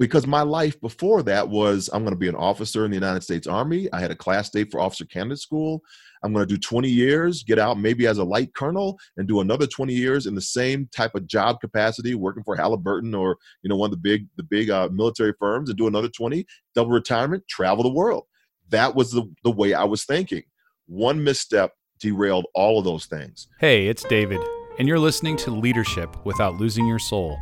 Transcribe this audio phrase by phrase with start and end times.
[0.00, 3.22] because my life before that was I'm going to be an officer in the United
[3.22, 3.86] States Army.
[3.92, 5.82] I had a class date for officer candidate school.
[6.24, 9.40] I'm going to do 20 years, get out maybe as a light colonel, and do
[9.40, 13.68] another 20 years in the same type of job capacity, working for Halliburton or you
[13.68, 16.90] know one of the big the big uh, military firms, and do another 20, double
[16.90, 18.24] retirement, travel the world.
[18.70, 20.42] That was the the way I was thinking.
[20.86, 23.48] One misstep derailed all of those things.
[23.60, 24.40] Hey, it's David,
[24.78, 27.38] and you're listening to Leadership Without Losing Your Soul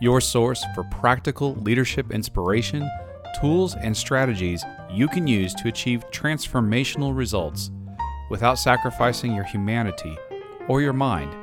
[0.00, 2.88] your source for practical leadership inspiration,
[3.40, 7.70] tools, and strategies you can use to achieve transformational results
[8.28, 10.14] without sacrificing your humanity
[10.68, 11.34] or your mind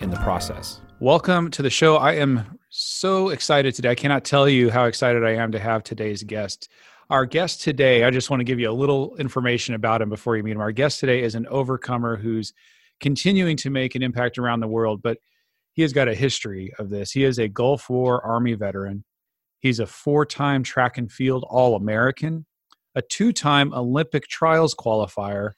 [0.00, 0.82] in the process.
[1.00, 1.96] Welcome to the show.
[1.96, 3.90] I am so excited today.
[3.90, 6.68] I cannot tell you how excited I am to have today's guest.
[7.08, 10.36] Our guest today, I just want to give you a little information about him before
[10.36, 10.60] you meet him.
[10.60, 12.52] Our guest today is an overcomer who's
[13.00, 15.18] continuing to make an impact around the world, but
[15.74, 17.10] he has got a history of this.
[17.12, 19.04] He is a Gulf War Army veteran.
[19.58, 22.46] He's a four time track and field All American,
[22.94, 25.52] a two time Olympic trials qualifier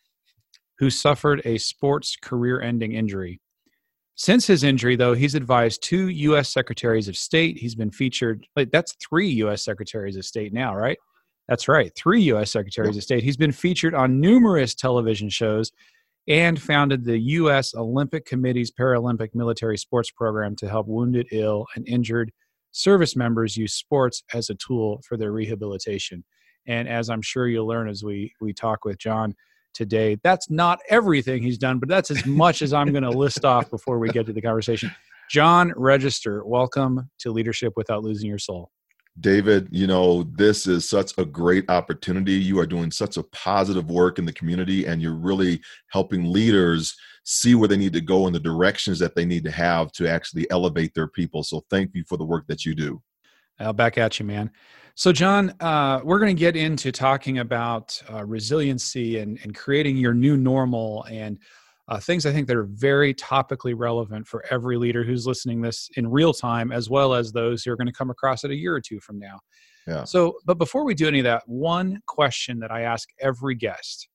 [0.79, 3.41] who suffered a sports career ending injury.
[4.15, 6.49] Since his injury, though, he's advised two U.S.
[6.49, 7.59] Secretaries of State.
[7.59, 9.63] He's been featured, like, that's three U.S.
[9.63, 10.97] Secretaries of State now, right?
[11.49, 12.51] That's right, three U.S.
[12.51, 12.97] Secretaries yep.
[12.97, 13.23] of State.
[13.23, 15.71] He's been featured on numerous television shows
[16.29, 17.75] and founded the U.S.
[17.75, 22.33] Olympic Committee's Paralympic Military Sports Program to help wounded, ill, and injured
[22.73, 26.25] service members use sports as a tool for their rehabilitation.
[26.67, 29.35] And as I'm sure you'll learn as we we talk with John
[29.73, 33.45] today, that's not everything he's done, but that's as much as I'm going to list
[33.45, 34.91] off before we get to the conversation.
[35.31, 38.71] John Register, welcome to Leadership Without Losing Your Soul.
[39.21, 42.35] David, you know, this is such a great opportunity.
[42.35, 46.95] You are doing such a positive work in the community, and you're really helping leaders
[47.25, 50.09] see where they need to go and the directions that they need to have to
[50.09, 51.43] actually elevate their people.
[51.43, 53.03] So, thank you for the work that you do.
[53.59, 54.51] I'll back at you, man.
[54.95, 59.97] So, John, uh, we're going to get into talking about uh, resiliency and, and creating
[59.97, 61.39] your new normal and
[61.89, 65.89] uh, things I think that are very topically relevant for every leader who's listening this
[65.97, 68.57] in real time, as well as those who are going to come across it a
[68.57, 69.39] year or two from now.
[69.87, 70.05] Yeah.
[70.05, 74.09] So, but before we do any of that, one question that I ask every guest,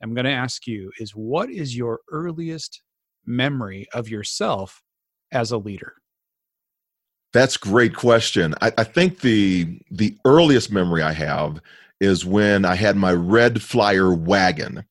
[0.00, 2.82] I'm going to ask you is what is your earliest
[3.26, 4.82] memory of yourself
[5.32, 5.94] as a leader?
[7.32, 8.54] That's great question.
[8.60, 11.60] I, I think the the earliest memory I have
[12.00, 14.84] is when I had my red flyer wagon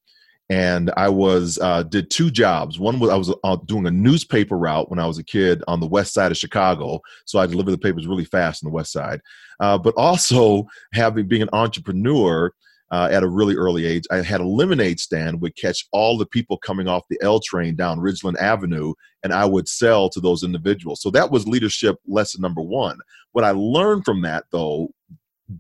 [0.52, 2.78] and I was uh, did two jobs.
[2.78, 5.80] One was I was uh, doing a newspaper route when I was a kid on
[5.80, 8.92] the west side of Chicago, so I delivered the papers really fast on the west
[8.92, 9.22] side.
[9.62, 12.52] Uh, but also having being an entrepreneur
[12.92, 16.26] uh, at a really early age, I had a lemonade stand would catch all the
[16.26, 20.44] people coming off the L train down Ridgeland Avenue, and I would sell to those
[20.44, 21.02] individuals.
[21.02, 22.98] So that was leadership lesson number one.
[23.32, 24.90] What I learned from that, though,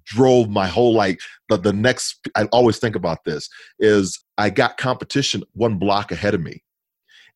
[0.06, 1.19] drove my whole like
[1.50, 6.34] the, the next i always think about this is i got competition one block ahead
[6.34, 6.63] of me.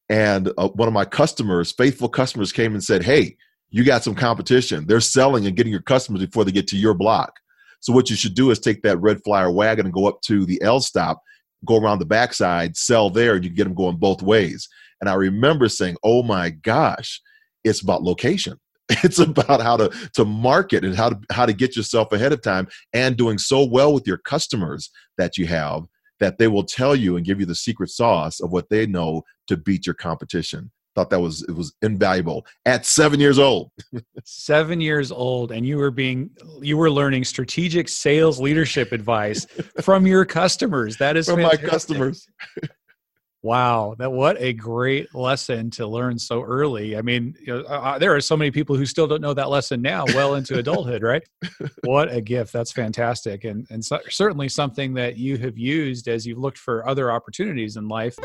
[0.08, 3.38] And uh, one of my customers faithful customers came and said hey
[3.70, 4.86] you got some competition.
[4.88, 7.34] They're selling and getting your customers before they get to your block.
[7.82, 10.46] So what you should do is take that red flyer wagon and go up to
[10.46, 11.22] the l stop
[11.66, 14.68] go around the backside sell there and you get them going both ways.
[15.02, 17.22] And i remember saying oh my gosh
[17.64, 18.60] it's about location
[19.04, 22.42] it's about how to to market and how to how to get yourself ahead of
[22.42, 25.84] time and doing so well with your customers that you have
[26.20, 29.24] that they will tell you and give you the secret sauce of what they know
[29.48, 30.72] to beat your competition.
[30.94, 33.72] Thought that was it was invaluable at seven years old.
[34.24, 36.30] Seven years old and you were being
[36.62, 39.46] you were learning strategic sales leadership advice
[39.82, 40.96] from your customers.
[40.98, 41.64] That is from fantastic.
[41.64, 42.28] my customers
[43.46, 46.98] Wow, that what a great lesson to learn so early.
[46.98, 49.52] I mean, you know, uh, there are so many people who still don't know that
[49.52, 51.22] lesson now, well into adulthood, right?
[51.84, 52.52] What a gift!
[52.52, 56.90] That's fantastic, and and so, certainly something that you have used as you've looked for
[56.90, 58.16] other opportunities in life.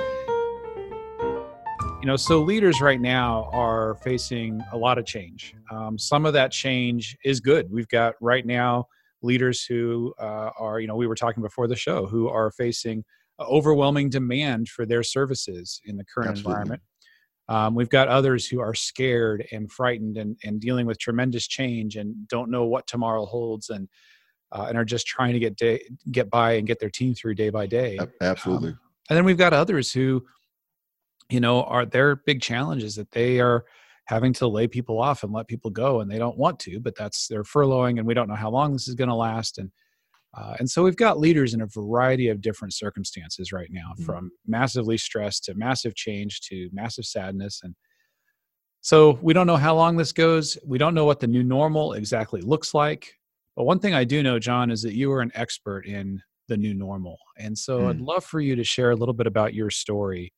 [2.00, 5.54] You know, so leaders right now are facing a lot of change.
[5.70, 7.70] Um, some of that change is good.
[7.70, 8.86] We've got right now
[9.20, 13.04] leaders who uh, are, you know, we were talking before the show, who are facing
[13.40, 16.52] overwhelming demand for their services in the current Absolutely.
[16.52, 16.82] environment.
[17.48, 21.96] Um, we've got others who are scared and frightened and, and dealing with tremendous change
[21.96, 23.88] and don't know what tomorrow holds and
[24.52, 27.34] uh, and are just trying to get day, get by and get their team through
[27.34, 27.98] day by day.
[28.20, 28.70] Absolutely.
[28.70, 30.24] Um, and then we've got others who,
[31.28, 33.64] you know, are their big challenges that they are
[34.06, 36.96] having to lay people off and let people go and they don't want to, but
[36.96, 39.70] that's they're furloughing and we don't know how long this is going to last and
[40.34, 44.04] uh, and so we've got leaders in a variety of different circumstances right now, mm-hmm.
[44.04, 47.60] from massively stressed to massive change to massive sadness.
[47.62, 47.74] And
[48.80, 50.56] so we don't know how long this goes.
[50.64, 53.12] We don't know what the new normal exactly looks like.
[53.56, 56.56] But one thing I do know, John, is that you are an expert in the
[56.56, 57.18] new normal.
[57.36, 58.04] And so I'd hmm.
[58.04, 60.32] love for you to share a little bit about your story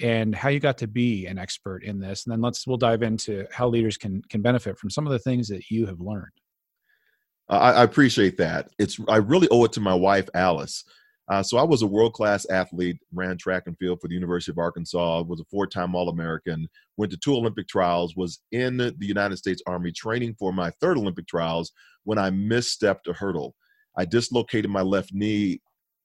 [0.00, 2.26] and how you got to be an expert in this.
[2.26, 5.18] And then let's we'll dive into how leaders can can benefit from some of the
[5.18, 6.32] things that you have learned.
[7.48, 8.70] I, I appreciate that.
[8.78, 10.84] It's I really owe it to my wife Alice.
[11.28, 14.52] Uh, so I was a world class athlete, ran track and field for the University
[14.52, 18.76] of Arkansas, was a four time All American, went to two Olympic trials, was in
[18.76, 21.72] the United States Army training for my third Olympic trials
[22.04, 23.56] when I misstepped a hurdle.
[23.96, 25.60] I dislocated my left knee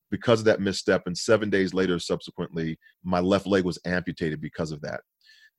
[0.10, 4.72] because of that misstep, and seven days later, subsequently, my left leg was amputated because
[4.72, 5.02] of that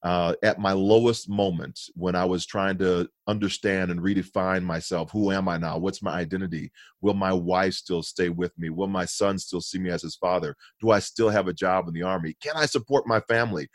[0.02, 5.12] uh, at my lowest moment when I was trying to understand and redefine myself.
[5.12, 5.78] Who am I now?
[5.78, 6.72] What's my identity?
[7.00, 8.68] Will my wife still stay with me?
[8.68, 10.56] Will my son still see me as his father?
[10.80, 12.36] Do I still have a job in the army?
[12.42, 13.68] Can I support my family?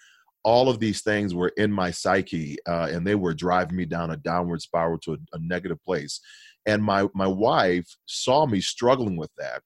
[0.44, 4.12] All of these things were in my psyche, uh, and they were driving me down
[4.12, 6.20] a downward spiral to a, a negative place.
[6.66, 9.62] And my my wife saw me struggling with that,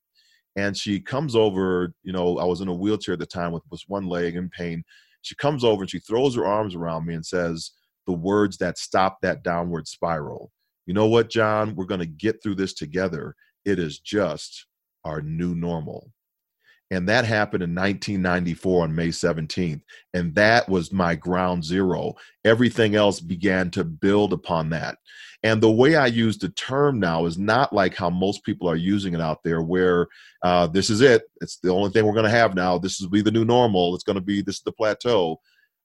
[0.55, 1.93] and she comes over.
[2.03, 4.49] You know, I was in a wheelchair at the time with, with one leg in
[4.49, 4.83] pain
[5.21, 7.71] she comes over and she throws her arms around me and says
[8.07, 10.51] the words that stop that downward spiral.
[10.85, 11.75] You know what, John?
[11.75, 13.35] We're going to get through this together.
[13.65, 14.65] It is just
[15.05, 16.11] our new normal.
[16.91, 19.81] And that happened in 1994 on May 17th.
[20.13, 22.15] And that was my ground zero.
[22.43, 24.97] Everything else began to build upon that.
[25.43, 28.75] And the way I use the term now is not like how most people are
[28.75, 30.07] using it out there, where
[30.43, 31.23] uh, this is it.
[31.39, 32.77] It's the only thing we're going to have now.
[32.77, 33.95] This will be the new normal.
[33.95, 35.39] It's going to be this is the plateau.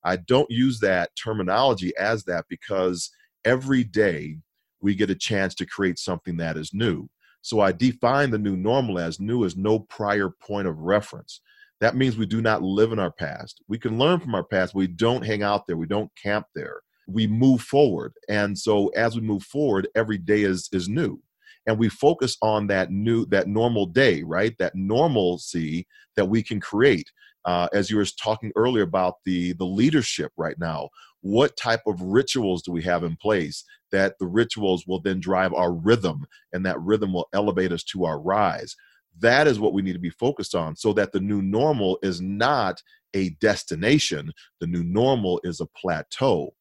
[0.05, 3.11] I don't use that terminology as that because
[3.45, 4.39] every day
[4.81, 7.09] we get a chance to create something that is new.
[7.47, 11.41] So I define the new normal as new as no prior point of reference.
[11.81, 13.63] That means we do not live in our past.
[13.69, 14.75] We can learn from our past.
[14.75, 15.77] We don't hang out there.
[15.77, 16.81] We don't camp there.
[17.07, 18.15] We move forward.
[18.29, 21.23] And so as we move forward, every day is is new.
[21.67, 24.57] And we focus on that new, that normal day, right?
[24.59, 25.87] That normalcy
[26.17, 27.11] that we can create.
[27.45, 30.89] Uh, as you were talking earlier about the the leadership right now,
[31.21, 35.53] what type of rituals do we have in place that the rituals will then drive
[35.55, 38.77] our rhythm and that rhythm will elevate us to our rise
[39.19, 42.21] that is what we need to be focused on so that the new normal is
[42.21, 42.83] not
[43.15, 46.53] a destination the new normal is a plateau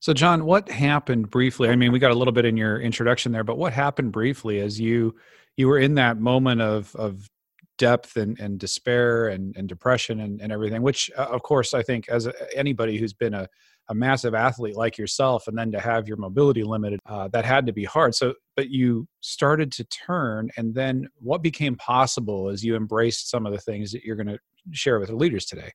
[0.00, 1.68] so john what happened briefly?
[1.68, 4.60] I mean we got a little bit in your introduction there but what happened briefly
[4.60, 5.14] as you
[5.56, 7.28] you were in that moment of of
[7.78, 11.82] depth and, and despair and, and depression and, and everything which uh, of course i
[11.82, 13.48] think as anybody who's been a
[13.90, 17.66] a massive athlete like yourself and then to have your mobility limited uh, that had
[17.66, 18.14] to be hard.
[18.14, 23.46] So but you started to turn and then what became possible as you embraced some
[23.46, 24.38] of the things that you're going to
[24.72, 25.72] share with the leaders today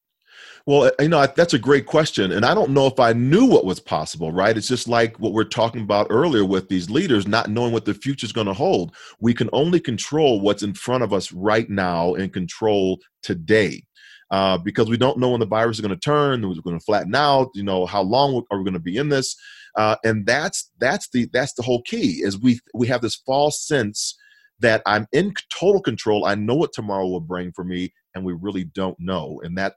[0.65, 2.31] well, you know, that's a great question.
[2.31, 4.57] And I don't know if I knew what was possible, right?
[4.57, 7.93] It's just like what we're talking about earlier with these leaders not knowing what the
[7.93, 8.95] future is going to hold.
[9.19, 13.83] We can only control what's in front of us right now and control today
[14.31, 16.83] uh, because we don't know when the virus is going to turn, it's going to
[16.83, 17.49] flatten out.
[17.53, 19.35] You know, how long are we going to be in this?
[19.75, 23.67] Uh, and that's that's the that's the whole key is we we have this false
[23.67, 24.17] sense
[24.59, 26.25] that I'm in total control.
[26.25, 29.75] I know what tomorrow will bring for me, and we really don't know, and that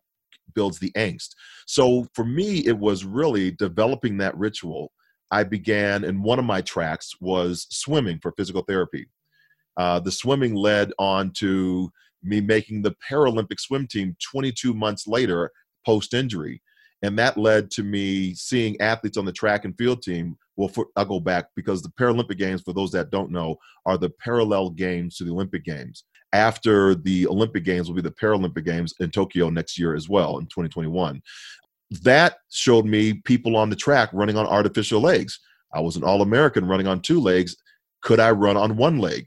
[0.55, 1.31] builds the angst.
[1.67, 4.93] So for me, it was really developing that ritual.
[5.31, 9.09] I began, and one of my tracks was swimming for physical therapy.
[9.77, 11.91] Uh, the swimming led on to
[12.23, 15.51] me making the Paralympic swim team 22 months later
[15.87, 16.63] post injury.
[17.03, 20.37] And that led to me seeing athletes on the track and field team.
[20.57, 23.97] Well, for, I'll go back because the Paralympic Games, for those that don't know, are
[23.97, 26.05] the parallel games to the Olympic Games.
[26.33, 30.39] After the Olympic Games will be the Paralympic Games in Tokyo next year as well
[30.39, 31.23] in 2021.
[32.03, 35.41] That showed me people on the track running on artificial legs.
[35.75, 37.57] I was an All American running on two legs.
[38.03, 39.27] Could I run on one leg?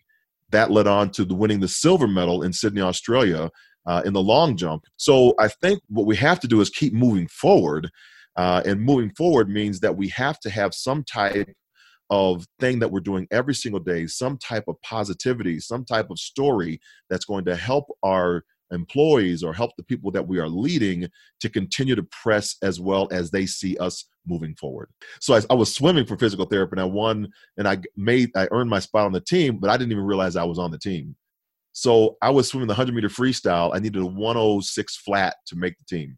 [0.52, 3.50] that led on to the winning the silver medal in Sydney, Australia,
[3.86, 4.84] uh, in the long jump.
[4.98, 7.90] So I think what we have to do is keep moving forward,
[8.36, 11.50] uh, and moving forward means that we have to have some type
[12.12, 16.20] of thing that we're doing every single day, some type of positivity, some type of
[16.20, 21.10] story that's going to help our employees or help the people that we are leading
[21.40, 24.90] to continue to press as well as they see us moving forward.
[25.20, 27.28] So I, I, was swimming for physical therapy and I won
[27.58, 30.36] and I made, I earned my spot on the team, but I didn't even realize
[30.36, 31.16] I was on the team.
[31.74, 33.72] So I was swimming the 100 meter freestyle.
[33.74, 36.18] I needed a 106 flat to make the team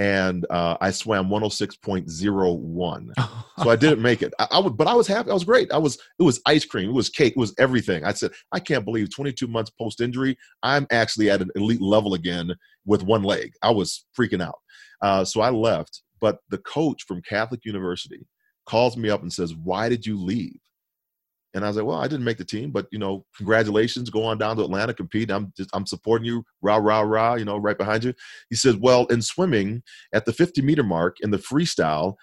[0.00, 3.12] and uh, I swam 106.01.
[3.62, 4.32] so I didn't make it.
[4.38, 5.30] I, I would, but I was happy.
[5.30, 5.70] I was great.
[5.70, 5.98] I was.
[6.18, 6.88] It was ice cream.
[6.88, 7.34] It was cake.
[7.36, 8.02] It was everything.
[8.04, 12.14] I said, I can't believe 22 months post injury, I'm actually at an elite level
[12.14, 12.54] again
[12.86, 13.52] with one leg.
[13.62, 14.58] I was freaking out.
[15.02, 16.00] Uh, so I left.
[16.18, 18.26] But the coach from Catholic University
[18.64, 20.58] calls me up and says, "Why did you leave?"
[21.54, 24.24] And I was like, well, I didn't make the team, but you know, congratulations, go
[24.24, 25.30] on down to Atlanta, compete.
[25.30, 28.14] I'm just I'm supporting you, rah, rah, rah, you know, right behind you.
[28.48, 32.14] He says, Well, in swimming at the 50 meter mark in the freestyle,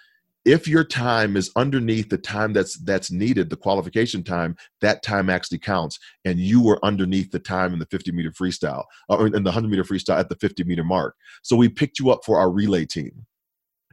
[0.44, 5.28] if your time is underneath the time that's that's needed the qualification time that time
[5.28, 9.32] actually counts and you were underneath the time in the 50 meter freestyle or in
[9.42, 12.38] the 100 meter freestyle at the 50 meter mark so we picked you up for
[12.38, 13.26] our relay team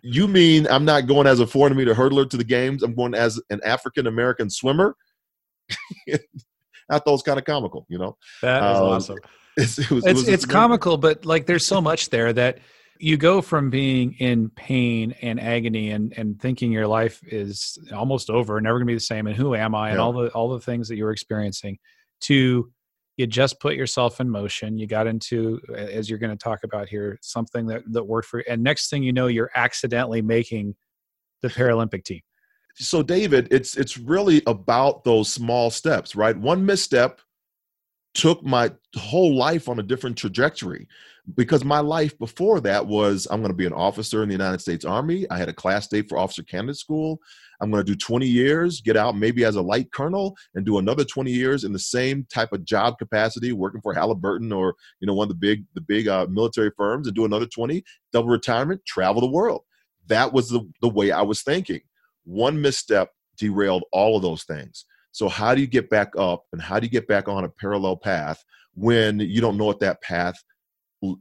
[0.01, 3.15] you mean i'm not going as a 400 meter hurdler to the games i'm going
[3.15, 4.95] as an african american swimmer
[6.09, 8.17] i thought it was kind of comical you know?
[8.41, 9.17] That is um, awesome.
[9.57, 12.59] it's, it was, it's, it it's comical but like there's so much there that
[12.99, 18.29] you go from being in pain and agony and and thinking your life is almost
[18.29, 20.49] over never going to be the same and who am i and all the all
[20.49, 21.77] the things that you were experiencing
[22.21, 22.71] to
[23.17, 26.87] you just put yourself in motion you got into as you're going to talk about
[26.87, 30.75] here something that that worked for you and next thing you know you're accidentally making
[31.41, 32.21] the paralympic team
[32.75, 37.21] so david it's it's really about those small steps right one misstep
[38.13, 40.87] took my whole life on a different trajectory
[41.35, 44.61] because my life before that was I'm going to be an officer in the United
[44.61, 45.25] States Army.
[45.29, 47.19] I had a class date for officer candidate school.
[47.61, 50.77] I'm going to do 20 years, get out maybe as a light colonel, and do
[50.77, 55.07] another 20 years in the same type of job capacity, working for Halliburton or you
[55.07, 58.29] know one of the big the big uh, military firms, and do another 20, double
[58.29, 59.63] retirement, travel the world.
[60.07, 61.81] That was the the way I was thinking.
[62.25, 64.85] One misstep derailed all of those things.
[65.11, 67.49] So how do you get back up, and how do you get back on a
[67.49, 70.35] parallel path when you don't know what that path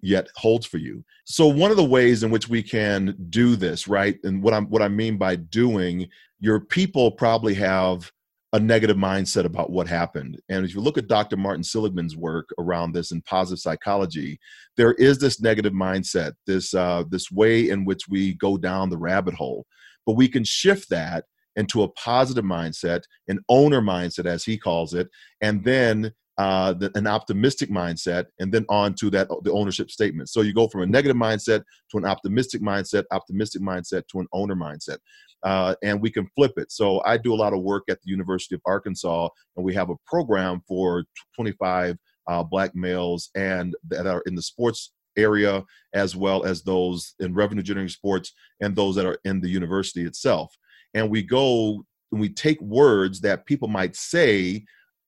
[0.02, 1.04] yet holds for you.
[1.24, 4.18] So one of the ways in which we can do this, right?
[4.24, 6.08] And what I'm what I mean by doing,
[6.40, 8.10] your people probably have
[8.52, 10.40] a negative mindset about what happened.
[10.48, 11.36] And if you look at Dr.
[11.36, 14.38] Martin Seligman's work around this in positive psychology,
[14.76, 18.98] there is this negative mindset, this uh, this way in which we go down the
[18.98, 19.66] rabbit hole.
[20.06, 21.24] But we can shift that
[21.56, 25.08] into a positive mindset, an owner mindset, as he calls it,
[25.40, 30.28] and then uh, the, an optimistic mindset, and then on to that the ownership statement.
[30.28, 34.26] So you go from a negative mindset to an optimistic mindset, optimistic mindset to an
[34.32, 34.98] owner mindset,
[35.44, 36.72] uh, and we can flip it.
[36.72, 39.90] So I do a lot of work at the University of Arkansas, and we have
[39.90, 41.04] a program for
[41.36, 41.96] 25
[42.26, 47.34] uh, black males and that are in the sports area as well as those in
[47.34, 50.54] revenue generating sports and those that are in the university itself.
[50.94, 54.64] And we go and we take words that people might say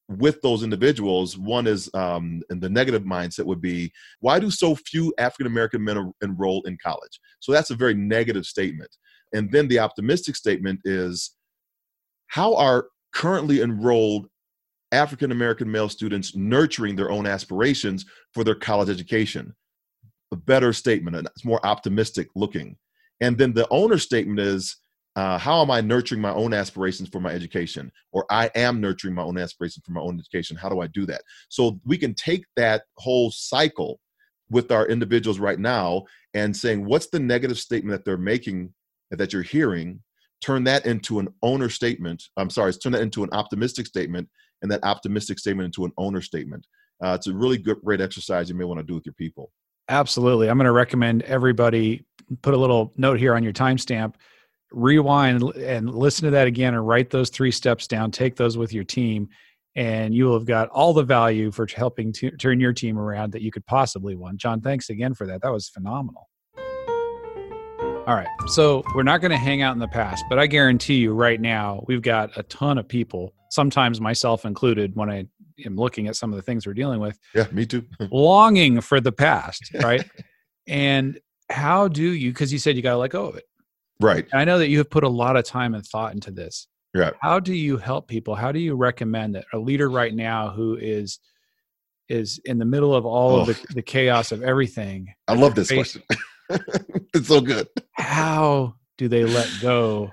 [0.08, 1.36] with those individuals.
[1.36, 5.82] One is um, and the negative mindset would be why do so few african american
[5.82, 7.20] men enroll in college?
[7.40, 8.96] So that's a very negative statement.
[9.32, 11.34] And then the optimistic statement is
[12.28, 14.28] how are currently enrolled
[14.92, 19.54] african american male students nurturing their own aspirations for their college education
[20.32, 22.76] a better statement and it's more optimistic looking
[23.20, 24.76] and then the owner statement is
[25.16, 27.90] uh, how am I nurturing my own aspirations for my education?
[28.12, 30.58] Or I am nurturing my own aspirations for my own education.
[30.58, 31.22] How do I do that?
[31.48, 33.98] So we can take that whole cycle
[34.50, 36.04] with our individuals right now
[36.34, 38.74] and saying, what's the negative statement that they're making
[39.10, 40.00] that you're hearing?
[40.42, 42.22] Turn that into an owner statement.
[42.36, 44.28] I'm sorry, turn that into an optimistic statement,
[44.60, 46.66] and that optimistic statement into an owner statement.
[47.02, 49.50] Uh, it's a really good, great exercise you may want to do with your people.
[49.88, 50.48] Absolutely.
[50.48, 52.04] I'm going to recommend everybody
[52.42, 54.14] put a little note here on your timestamp
[54.72, 58.10] rewind and listen to that again and write those three steps down.
[58.10, 59.28] Take those with your team
[59.76, 63.32] and you will have got all the value for helping to turn your team around
[63.32, 64.38] that you could possibly want.
[64.38, 65.42] John thanks again for that.
[65.42, 66.28] That was phenomenal.
[68.06, 70.94] All right so we're not going to hang out in the past but i guarantee
[70.94, 75.26] you right now we've got a ton of people sometimes myself included when i
[75.64, 79.00] am looking at some of the things we're dealing with yeah me too longing for
[79.00, 80.08] the past right
[80.66, 81.18] and
[81.50, 83.44] how do you because you said you got to let go of it
[84.00, 84.26] Right.
[84.32, 86.66] I know that you have put a lot of time and thought into this.
[86.94, 87.10] Yeah.
[87.20, 88.34] How do you help people?
[88.34, 91.18] How do you recommend that a leader right now who is
[92.08, 93.40] is in the middle of all oh.
[93.40, 95.12] of the, the, chaos of everything?
[95.26, 96.02] I love this question.
[97.14, 97.68] it's so good.
[97.92, 100.12] How do they let go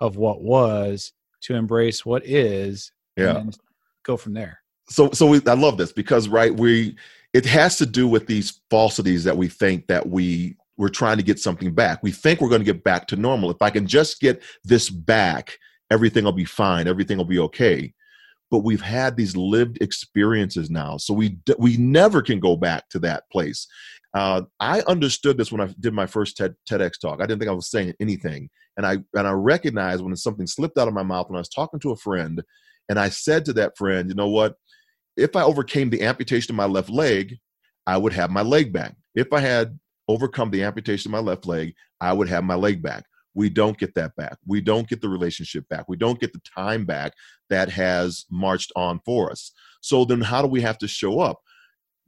[0.00, 1.12] of what was
[1.42, 2.90] to embrace what is?
[3.16, 3.44] Yeah.
[4.02, 4.60] go from there.
[4.88, 6.96] So so we, I love this because right we
[7.32, 11.22] it has to do with these falsities that we think that we we're trying to
[11.22, 12.02] get something back.
[12.02, 13.50] We think we're going to get back to normal.
[13.50, 15.58] If I can just get this back,
[15.90, 16.86] everything will be fine.
[16.86, 17.92] Everything will be okay.
[18.50, 22.98] But we've had these lived experiences now, so we we never can go back to
[23.00, 23.66] that place.
[24.14, 27.20] Uh, I understood this when I did my first TED, TEDx talk.
[27.20, 30.78] I didn't think I was saying anything, and I and I recognized when something slipped
[30.78, 32.40] out of my mouth when I was talking to a friend,
[32.88, 34.54] and I said to that friend, you know what?
[35.16, 37.36] If I overcame the amputation of my left leg,
[37.86, 38.94] I would have my leg back.
[39.14, 42.82] If I had overcome the amputation of my left leg, I would have my leg
[42.82, 43.04] back.
[43.36, 44.38] we don't get that back.
[44.46, 45.88] We don't get the relationship back.
[45.88, 47.12] We don't get the time back
[47.50, 49.52] that has marched on for us.
[49.82, 51.38] So then, how do we have to show up?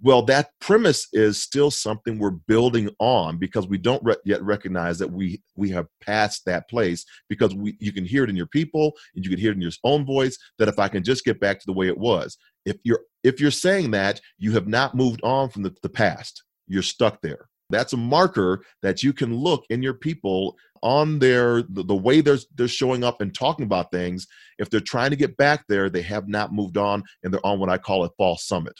[0.00, 4.96] Well, that premise is still something we're building on because we don't re- yet recognize
[5.00, 8.46] that we we have passed that place because we you can hear it in your
[8.46, 11.24] people and you can hear it in your own voice that if I can just
[11.24, 12.38] get back to the way it was.
[12.64, 16.44] If you're if you're saying that, you have not moved on from the, the past.
[16.68, 17.48] You're stuck there.
[17.70, 22.20] That's a marker that you can look in your people on their the, the, way
[22.20, 24.28] they're they're showing up and talking about things.
[24.58, 27.58] If they're trying to get back there, they have not moved on and they're on
[27.58, 28.74] what I call a false summit.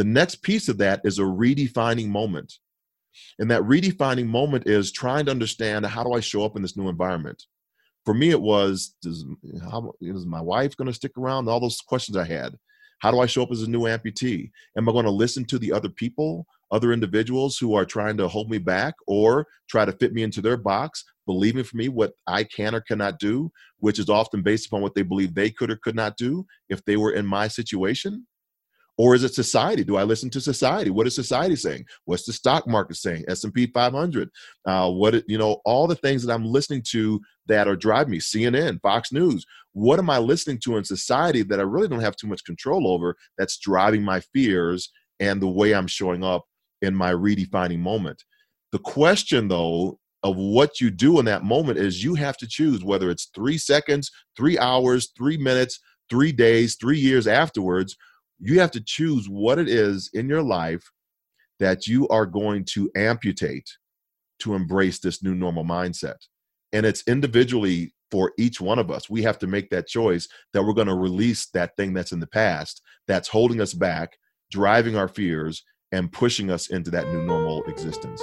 [0.00, 2.54] The next piece of that is a redefining moment.
[3.38, 6.74] And that redefining moment is trying to understand how do I show up in this
[6.74, 7.44] new environment?
[8.06, 9.26] For me, it was, does,
[9.60, 11.50] how, is my wife going to stick around?
[11.50, 12.56] All those questions I had.
[13.00, 14.50] How do I show up as a new amputee?
[14.74, 18.26] Am I going to listen to the other people, other individuals who are trying to
[18.26, 22.14] hold me back or try to fit me into their box, believing for me what
[22.26, 25.70] I can or cannot do, which is often based upon what they believe they could
[25.70, 28.26] or could not do if they were in my situation?
[29.00, 29.82] Or is it society?
[29.82, 30.90] Do i listen to society?
[30.90, 31.86] What is society saying?
[32.04, 33.24] What's the stock market saying?
[33.28, 34.28] S&p 500
[34.66, 38.18] uh, what you know all the things that i'm listening to that are driving me.
[38.18, 39.46] Cnn fox news.
[39.72, 42.86] What am i listening to in society that i really don't have too much control
[42.86, 46.44] over that's driving my fears and the way i'm showing up
[46.82, 48.22] in my redefining moment?
[48.70, 52.84] The question though of what you do in that moment is you have to choose
[52.84, 55.80] whether it's three seconds three hours three minutes
[56.10, 57.96] three days three years afterwards
[58.40, 60.90] you have to choose what it is in your life
[61.58, 63.68] that you are going to amputate
[64.38, 66.16] to embrace this new normal mindset.
[66.72, 69.10] And it's individually for each one of us.
[69.10, 72.20] We have to make that choice that we're going to release that thing that's in
[72.20, 74.16] the past that's holding us back,
[74.50, 78.22] driving our fears, and pushing us into that new normal existence.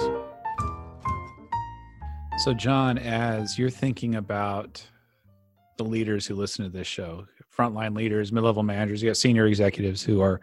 [2.38, 4.84] So, John, as you're thinking about
[5.76, 7.26] the leaders who listen to this show,
[7.58, 10.40] frontline leaders, mid-level managers, you got senior executives who are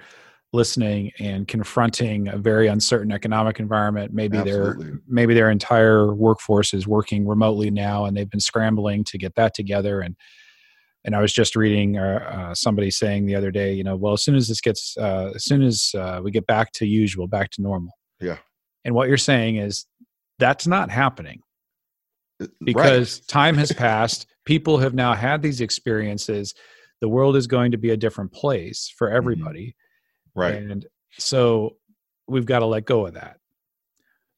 [0.53, 4.13] listening and confronting a very uncertain economic environment.
[4.13, 4.85] Maybe Absolutely.
[4.85, 9.35] their maybe their entire workforce is working remotely now, and they've been scrambling to get
[9.35, 10.01] that together.
[10.01, 10.15] And
[11.03, 14.13] and I was just reading uh, uh, somebody saying the other day, you know, well,
[14.13, 17.27] as soon as this gets, uh, as soon as uh, we get back to usual,
[17.27, 17.93] back to normal.
[18.19, 18.37] Yeah.
[18.85, 19.85] And what you're saying is
[20.39, 21.41] that's not happening
[22.41, 23.27] uh, because right.
[23.27, 24.25] time has passed.
[24.45, 26.55] People have now had these experiences
[27.01, 29.17] the world is going to be a different place for mm-hmm.
[29.17, 29.75] everybody.
[30.35, 30.55] Right.
[30.55, 30.85] And
[31.17, 31.77] so
[32.27, 33.37] we've got to let go of that.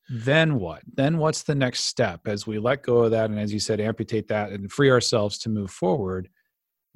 [0.10, 0.84] Then what?
[0.92, 2.22] Then what's the next step?
[2.28, 5.38] As we let go of that and as you said amputate that and free ourselves
[5.40, 6.30] to move forward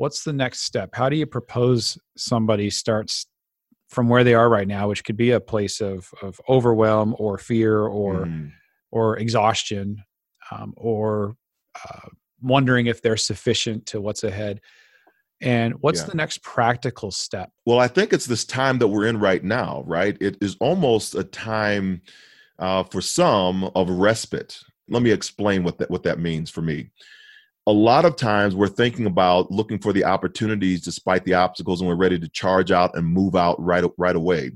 [0.02, 0.96] what's the next step?
[0.96, 3.28] How do you propose somebody starts
[3.88, 7.38] from where they are right now which could be a place of of overwhelm or
[7.38, 8.52] fear or mm.
[8.90, 10.04] or exhaustion
[10.50, 11.36] um, or
[11.76, 12.08] uh,
[12.42, 14.60] wondering if they're sufficient to what's ahead
[15.42, 16.08] and what's yeah.
[16.08, 17.52] the next practical step?
[17.66, 20.18] Well, I think it's this time that we're in right now, right?
[20.22, 22.02] It is almost a time
[22.60, 24.60] uh, for some of respite.
[24.88, 26.92] Let me explain what that what that means for me.
[27.68, 31.88] A lot of times we're thinking about looking for the opportunities despite the obstacles, and
[31.88, 34.52] we're ready to charge out and move out right right away.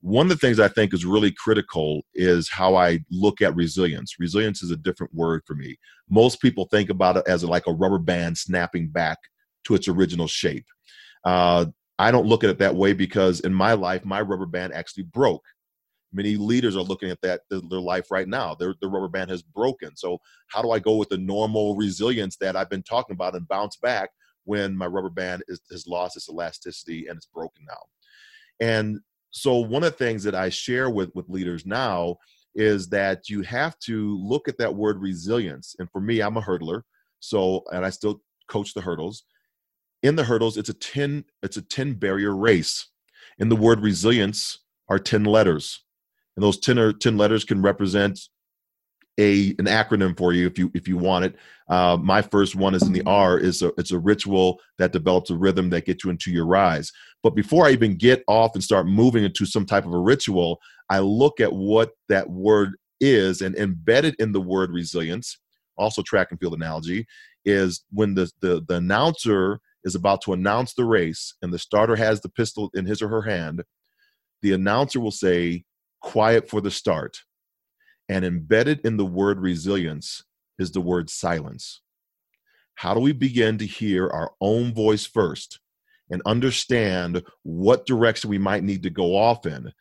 [0.00, 4.16] One of the things I think is really critical is how I look at resilience.
[4.18, 5.76] Resilience is a different word for me.
[6.08, 9.18] Most people think about it as like a rubber band snapping back
[9.66, 10.66] to its original shape.
[11.24, 11.66] Uh,
[11.98, 15.04] I don't look at it that way because in my life, my rubber band actually
[15.04, 15.44] broke.
[16.12, 18.54] Many leaders are looking at that their life right now.
[18.54, 19.96] Their the rubber band has broken.
[19.96, 23.48] So how do I go with the normal resilience that I've been talking about and
[23.48, 24.10] bounce back
[24.44, 27.82] when my rubber band is, has lost its elasticity and it's broken now?
[28.60, 29.00] And
[29.30, 32.16] so one of the things that I share with with leaders now
[32.54, 35.74] is that you have to look at that word resilience.
[35.78, 36.82] And for me, I'm a hurdler,
[37.20, 39.24] so and I still coach the hurdles
[40.06, 42.88] in the hurdles it's a 10 it's a 10 barrier race.
[43.38, 45.82] In the word resilience are 10 letters.
[46.36, 48.20] And those 10 or 10 letters can represent
[49.18, 51.36] a an acronym for you if you if you want it.
[51.68, 55.30] Uh, my first one is in the r is a, it's a ritual that develops
[55.30, 56.92] a rhythm that gets you into your rise.
[57.22, 60.60] But before i even get off and start moving into some type of a ritual
[60.90, 65.38] i look at what that word is and embedded in the word resilience
[65.76, 67.06] also track and field analogy
[67.44, 71.96] is when the the, the announcer is about to announce the race and the starter
[71.96, 73.62] has the pistol in his or her hand,
[74.42, 75.64] the announcer will say,
[76.02, 77.20] Quiet for the start.
[78.08, 80.22] And embedded in the word resilience
[80.58, 81.80] is the word silence.
[82.74, 85.58] How do we begin to hear our own voice first
[86.10, 89.72] and understand what direction we might need to go off in?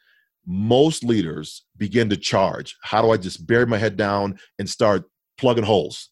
[0.48, 2.78] Most leaders begin to charge.
[2.82, 5.04] How do I just bury my head down and start
[5.38, 6.10] plugging holes?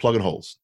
[0.00, 0.58] plugging holes.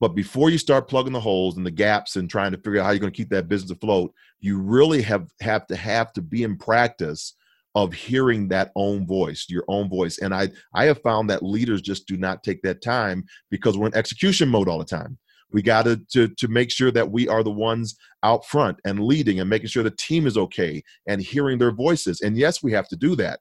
[0.00, 2.86] But before you start plugging the holes and the gaps and trying to figure out
[2.86, 6.22] how you're going to keep that business afloat, you really have have to have to
[6.22, 7.34] be in practice
[7.74, 10.18] of hearing that own voice, your own voice.
[10.18, 13.88] And I I have found that leaders just do not take that time because we're
[13.88, 15.18] in execution mode all the time.
[15.52, 19.04] We got to, to to make sure that we are the ones out front and
[19.04, 22.22] leading and making sure the team is okay and hearing their voices.
[22.22, 23.40] And yes, we have to do that.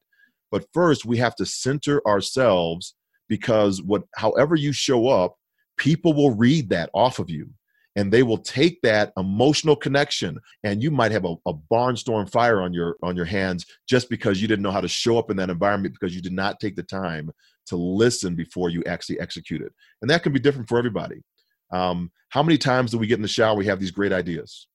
[0.52, 2.95] But first, we have to center ourselves
[3.30, 5.36] because what however you show up,
[5.79, 7.49] people will read that off of you
[7.95, 12.61] and they will take that emotional connection and you might have a, a, barnstorm fire
[12.61, 15.37] on your on your hands just because you didn't know how to show up in
[15.37, 17.31] that environment because you did not take the time
[17.65, 19.73] to listen before you actually execute it.
[20.01, 21.23] And that can be different for everybody.
[21.71, 24.67] Um, how many times do we get in the shower we have these great ideas?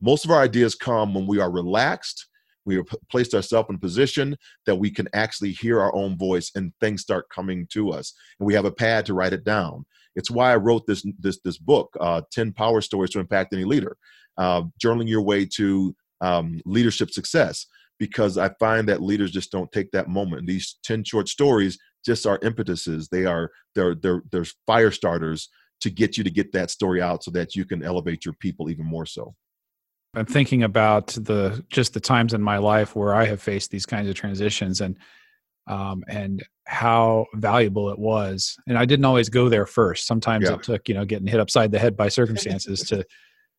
[0.00, 2.26] Most of our ideas come when we are relaxed
[2.66, 6.50] we have placed ourselves in a position that we can actually hear our own voice
[6.54, 9.86] and things start coming to us and we have a pad to write it down
[10.16, 13.64] it's why I wrote this this this book, uh, Ten Power Stories to Impact Any
[13.64, 13.96] Leader,
[14.36, 17.66] uh, journaling your way to um, leadership success.
[17.98, 20.46] Because I find that leaders just don't take that moment.
[20.46, 23.08] These ten short stories just are impetuses.
[23.08, 25.48] They are they're they're they're fire starters
[25.80, 28.70] to get you to get that story out so that you can elevate your people
[28.70, 29.34] even more so.
[30.14, 33.84] I'm thinking about the just the times in my life where I have faced these
[33.84, 34.96] kinds of transitions and
[35.66, 38.56] um, and how valuable it was.
[38.66, 40.06] And I didn't always go there first.
[40.06, 40.54] Sometimes yeah.
[40.54, 43.04] it took, you know, getting hit upside the head by circumstances to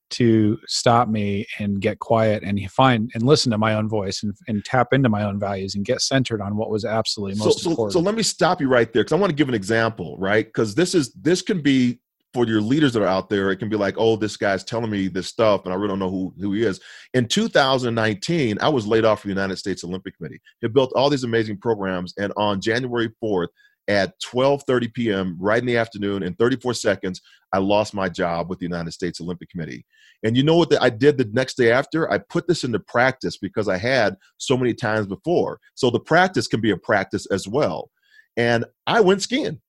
[0.10, 4.34] to stop me and get quiet and find and listen to my own voice and,
[4.48, 7.63] and tap into my own values and get centered on what was absolutely most so,
[7.63, 7.93] so, important.
[7.93, 10.46] So let me stop you right there because I want to give an example, right?
[10.46, 12.00] Because this is this can be
[12.34, 14.92] for your leaders that are out there, it can be like, oh, this guy's telling
[14.92, 16.80] me this stuff, and I really don't know who, who he is.
[17.13, 20.42] In 2019, I was laid off from the United States Olympic Committee.
[20.62, 23.48] It built all these amazing programs, and on January 4th
[23.88, 27.22] at 12:30 p.m., right in the afternoon, in 34 seconds,
[27.54, 29.86] I lost my job with the United States Olympic Committee.
[30.24, 32.12] And you know what the, I did the next day after?
[32.12, 35.60] I put this into practice because I had so many times before.
[35.76, 37.90] So the practice can be a practice as well.
[38.36, 39.62] And I went skiing.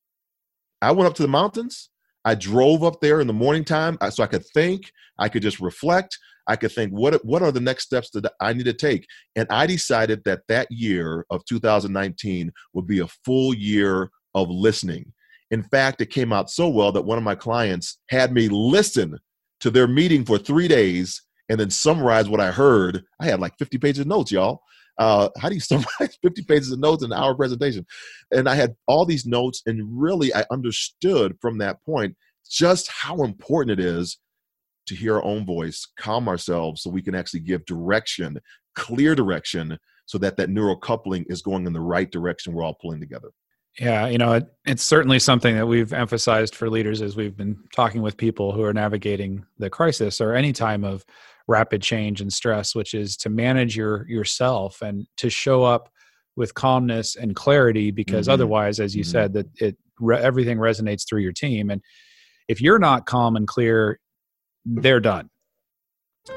[0.82, 1.90] I went up to the mountains.
[2.28, 5.40] I drove up there in the morning time uh, so I could think, I could
[5.40, 8.74] just reflect, I could think what what are the next steps that I need to
[8.74, 9.06] take.
[9.34, 15.10] And I decided that that year of 2019 would be a full year of listening.
[15.50, 19.18] In fact, it came out so well that one of my clients had me listen
[19.60, 23.04] to their meeting for 3 days and then summarize what I heard.
[23.18, 24.60] I had like 50 pages of notes, y'all.
[24.98, 27.86] Uh, how do you summarize 50 pages of notes in an hour presentation?
[28.30, 32.16] And I had all these notes, and really I understood from that point
[32.48, 34.18] just how important it is
[34.86, 38.38] to hear our own voice, calm ourselves so we can actually give direction,
[38.74, 42.54] clear direction, so that that neural coupling is going in the right direction.
[42.54, 43.28] We're all pulling together.
[43.78, 47.56] Yeah, you know, it, it's certainly something that we've emphasized for leaders as we've been
[47.74, 51.04] talking with people who are navigating the crisis or any time of
[51.48, 55.90] rapid change and stress which is to manage your yourself and to show up
[56.38, 58.34] with calmness and clarity because mm-hmm.
[58.34, 59.10] otherwise as you mm-hmm.
[59.10, 61.68] said that it re- everything resonates through your team.
[61.68, 61.82] And
[62.46, 63.98] if you're not calm and clear
[64.64, 65.28] they're done.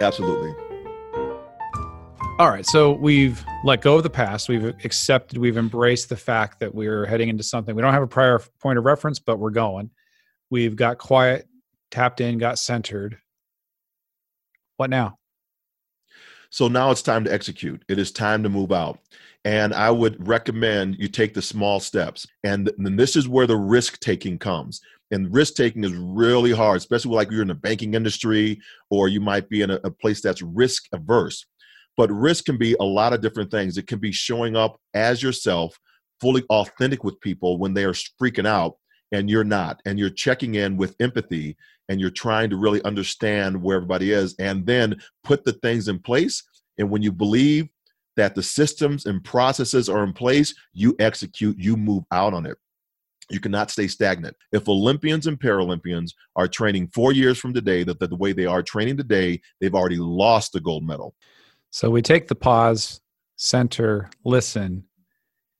[0.01, 0.53] Absolutely.
[2.39, 4.49] All right so we've let go of the past.
[4.49, 7.75] We've accepted we've embraced the fact that we're heading into something.
[7.75, 9.91] We don't have a prior point of reference but we're going.
[10.49, 11.47] We've got quiet
[11.91, 13.17] tapped in got centered
[14.81, 15.15] what now?
[16.49, 17.83] So now it's time to execute.
[17.87, 18.97] It is time to move out.
[19.45, 22.25] And I would recommend you take the small steps.
[22.43, 24.81] And then this is where the risk taking comes.
[25.11, 29.21] And risk taking is really hard, especially like you're in the banking industry or you
[29.21, 31.45] might be in a, a place that's risk averse.
[31.95, 33.77] But risk can be a lot of different things.
[33.77, 35.77] It can be showing up as yourself,
[36.19, 38.77] fully authentic with people when they are freaking out
[39.11, 39.81] and you're not.
[39.85, 41.57] And you're checking in with empathy
[41.89, 45.99] and you're trying to really understand where everybody is and then put the things in
[45.99, 46.43] place.
[46.77, 47.67] And when you believe
[48.17, 52.57] that the systems and processes are in place, you execute, you move out on it.
[53.29, 54.35] You cannot stay stagnant.
[54.51, 58.45] If Olympians and Paralympians are training four years from today, that the, the way they
[58.45, 61.15] are training today, they've already lost the gold medal.
[61.69, 62.99] So we take the pause,
[63.37, 64.83] center, listen,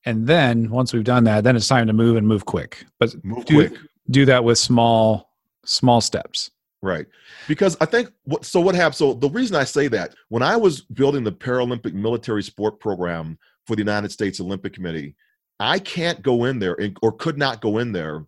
[0.06, 2.86] and then once we've done that, then it's time to move and move quick.
[3.00, 3.74] But move do, quick.
[4.10, 5.30] Do that with small
[5.66, 6.52] small steps.
[6.82, 7.06] Right.
[7.48, 10.56] Because I think what so what happened so the reason I say that when I
[10.56, 13.38] was building the Paralympic military sport program
[13.68, 15.16] for the United States Olympic Committee,
[15.60, 18.26] I can't go in there or could not go in there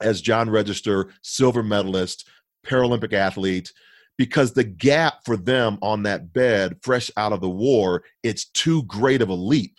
[0.00, 2.28] as John Register, silver medalist,
[2.64, 3.72] Paralympic athlete
[4.20, 8.82] because the gap for them on that bed fresh out of the war, it's too
[8.82, 9.78] great of a leap.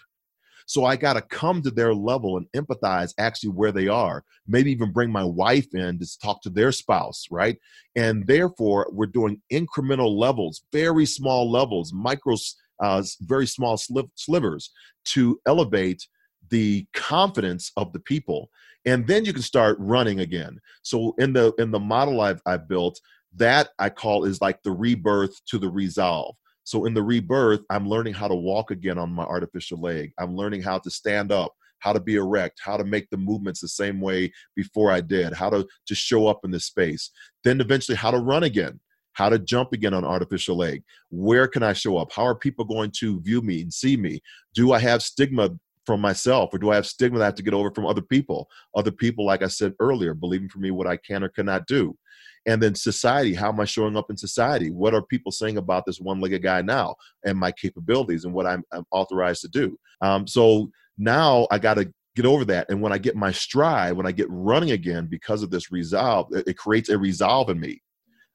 [0.72, 4.24] So I got to come to their level and empathize actually where they are.
[4.48, 7.58] Maybe even bring my wife in to talk to their spouse, right?
[7.98, 12.38] And therefore, we're doing incremental levels, very small levels, micro,
[12.80, 13.76] uh, very small
[14.16, 14.72] slivers
[15.08, 16.08] to elevate
[16.52, 18.50] the confidence of the people
[18.86, 22.68] and then you can start running again so in the in the model i've, I've
[22.68, 23.00] built
[23.36, 26.36] that i call is like the rebirth to the resolve
[26.72, 30.14] so in the rebirth, I'm learning how to walk again on my artificial leg.
[30.18, 33.60] I'm learning how to stand up, how to be erect, how to make the movements
[33.60, 37.12] the same way before I did, how to to show up in this space.
[37.44, 38.80] Then eventually how to run again,
[39.12, 40.82] how to jump again on artificial leg.
[41.10, 42.14] Where can I show up?
[42.14, 44.22] How are people going to view me and see me?
[44.54, 45.50] Do I have stigma
[45.86, 48.02] from myself or do I have stigma that I have to get over from other
[48.02, 48.48] people?
[48.78, 51.98] Other people, like I said earlier, believing for me what I can or cannot do
[52.46, 54.70] and then society how am i showing up in society?
[54.70, 58.64] What are people saying about this one-legged guy now and my capabilities and what i'm,
[58.72, 59.78] I'm authorized to do?
[60.02, 62.70] Um, so now i got to get over that.
[62.70, 66.28] And when i get my stride when i get running again because of this resolve
[66.32, 67.82] it, it creates a resolve in me.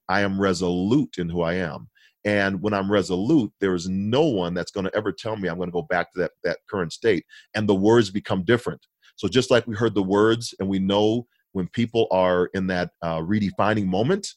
[0.09, 1.89] I am resolute in who i am.
[2.25, 5.57] And when i'm resolute there is no one that's going to ever tell me i'm
[5.57, 7.25] going to go back to that, that current state.
[7.55, 8.87] And the words become different.
[9.17, 12.91] So just like we heard the words and we know when people are in that
[13.01, 14.29] uh, redefining moment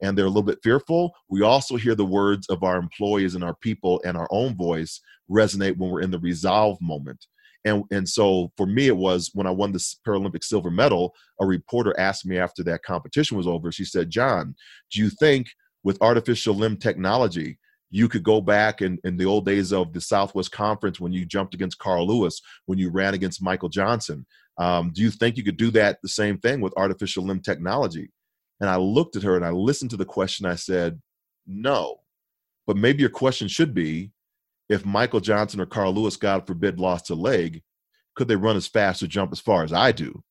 [0.00, 3.42] and they're a little bit fearful, we also hear the words of our employees and
[3.42, 7.26] our people and our own voice resonate when we're in the resolve moment.
[7.64, 11.46] And, and so for me, it was when I won the Paralympic silver medal, a
[11.46, 14.54] reporter asked me after that competition was over, she said, John,
[14.92, 15.48] do you think
[15.82, 17.58] with artificial limb technology,
[17.90, 21.26] you could go back in, in the old days of the Southwest Conference when you
[21.26, 24.26] jumped against Carl Lewis, when you ran against Michael Johnson.
[24.58, 28.10] Um, do you think you could do that the same thing with artificial limb technology?
[28.60, 30.46] And I looked at her and I listened to the question.
[30.46, 31.00] I said,
[31.46, 32.00] no.
[32.66, 34.10] But maybe your question should be
[34.68, 37.62] if Michael Johnson or Carl Lewis, God forbid, lost a leg,
[38.14, 40.22] could they run as fast or jump as far as I do?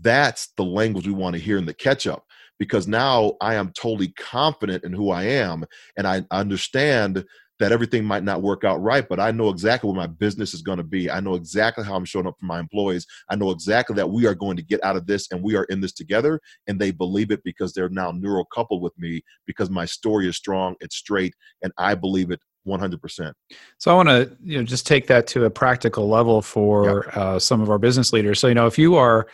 [0.00, 2.24] That's the language we want to hear in the catch up
[2.58, 5.64] because now I am totally confident in who I am
[5.96, 7.24] and I understand
[7.58, 10.62] that everything might not work out right, but I know exactly where my business is
[10.62, 11.10] going to be.
[11.10, 13.06] I know exactly how I'm showing up for my employees.
[13.28, 15.64] I know exactly that we are going to get out of this and we are
[15.64, 16.40] in this together.
[16.66, 20.36] And they believe it because they're now neural coupled with me because my story is
[20.36, 23.32] strong, it's straight, and I believe it 100%.
[23.78, 27.16] So I want to you know just take that to a practical level for yep.
[27.16, 28.38] uh, some of our business leaders.
[28.38, 29.26] So you know if you are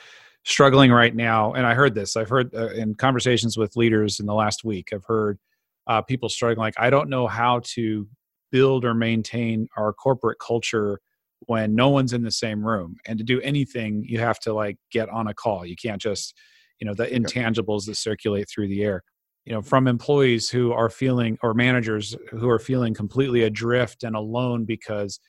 [0.45, 4.27] struggling right now, and I heard this, I've heard uh, in conversations with leaders in
[4.27, 5.39] the last week, I've heard
[5.87, 8.09] uh, people struggling like, I don't know how to
[8.51, 11.01] build or maintain our corporate culture
[11.47, 12.97] when no one's in the same room.
[13.07, 15.67] And to do anything, you have to like get on a call.
[15.67, 16.35] You can't just,
[16.81, 19.03] you know, the intangibles that circulate through the air.
[19.45, 24.17] You know, from employees who are feeling, or managers who are feeling completely adrift and
[24.17, 25.21] alone because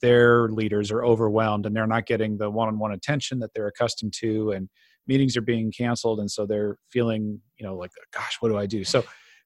[0.00, 4.50] their leaders are overwhelmed and they're not getting the one-on-one attention that they're accustomed to
[4.50, 4.68] and
[5.06, 8.66] meetings are being canceled and so they're feeling you know like gosh what do i
[8.66, 9.04] do so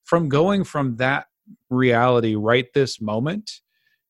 [0.09, 1.27] from going from that
[1.69, 3.61] reality right this moment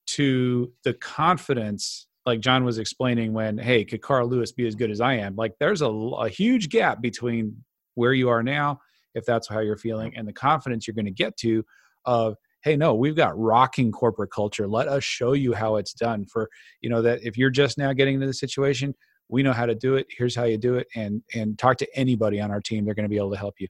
[0.07, 4.91] to the confidence like john was explaining when hey could carl lewis be as good
[4.91, 5.35] as i am?
[5.37, 8.79] Like there's a, a huge gap between where you are now
[9.15, 11.65] if that's how you're feeling and the confidence you're going to get to
[12.05, 14.69] of hey no we've got rocking corporate culture.
[14.69, 16.49] Let us show you how it's done for
[16.81, 18.95] you know that if you're just now getting into the situation
[19.29, 20.07] we know how to do it.
[20.17, 20.87] Here's how you do it.
[20.97, 22.85] And and talk to anybody on our team.
[22.85, 23.69] They're going to be able to help you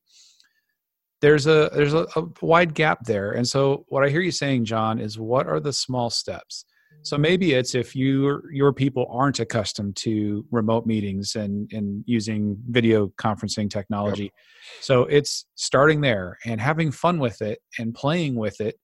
[1.20, 4.64] there's a there's a, a wide gap there and so what i hear you saying
[4.64, 6.64] john is what are the small steps
[7.02, 12.56] so maybe it's if you your people aren't accustomed to remote meetings and and using
[12.68, 14.24] video conferencing technology.
[14.24, 14.32] Yep.
[14.80, 18.76] So it's starting there and having fun with it and playing with it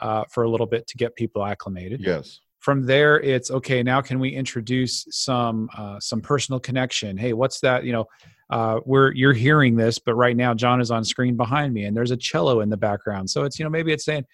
[0.00, 2.00] uh, for a little bit to get people acclimated.
[2.00, 2.40] Yes.
[2.64, 3.82] From there, it's okay.
[3.82, 7.18] Now, can we introduce some uh, some personal connection?
[7.18, 7.84] Hey, what's that?
[7.84, 8.06] You know,
[8.48, 11.94] uh, we're you're hearing this, but right now John is on screen behind me, and
[11.94, 13.28] there's a cello in the background.
[13.28, 14.24] So it's you know maybe it's saying,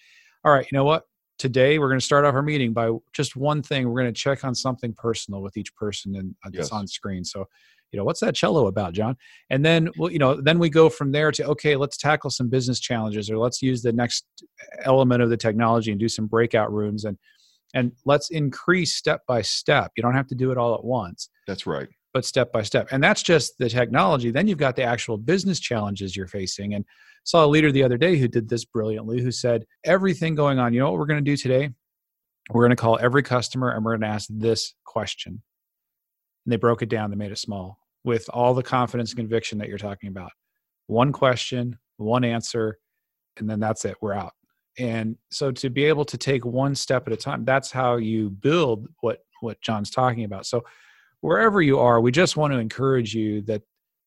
[0.44, 1.06] all right, you know what?
[1.40, 4.20] today we're going to start off our meeting by just one thing we're going to
[4.20, 6.70] check on something personal with each person and uh, that's yes.
[6.70, 7.46] on screen so
[7.92, 9.16] you know what's that cello about john
[9.48, 12.50] and then well you know then we go from there to okay let's tackle some
[12.50, 14.26] business challenges or let's use the next
[14.84, 17.16] element of the technology and do some breakout rooms and
[17.74, 19.92] and let's increase step by step.
[19.96, 21.88] You don't have to do it all at once that's right.
[22.12, 22.88] but step by step.
[22.90, 24.30] And that's just the technology.
[24.30, 26.74] Then you've got the actual business challenges you're facing.
[26.74, 26.84] And
[27.24, 30.72] saw a leader the other day who did this brilliantly who said everything going on
[30.72, 31.70] you know what we're going to do today?
[32.50, 35.42] We're going to call every customer and we're going to ask this question.
[36.44, 37.10] And they broke it down.
[37.10, 40.32] They made it small with all the confidence and conviction that you're talking about.
[40.86, 42.78] One question one answer
[43.36, 43.96] and then that's it.
[44.00, 44.32] We're out
[44.78, 48.30] and so to be able to take one step at a time that's how you
[48.30, 50.46] build what what John's talking about.
[50.46, 50.64] So
[51.20, 53.62] wherever you are, we just want to encourage you that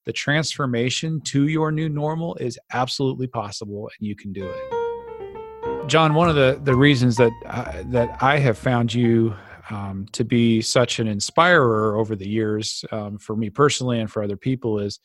[0.06, 5.90] the transformation to your new normal is absolutely possible and you can do it.
[5.90, 7.32] John, one of the, the reasons that
[7.88, 9.36] that I have found you
[9.70, 14.24] um, to be such an inspirer over the years, um, for me personally and for
[14.24, 15.00] other people, is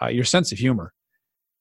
[0.00, 0.92] uh, your sense of humor.